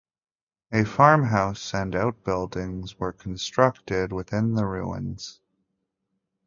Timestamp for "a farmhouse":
0.71-1.75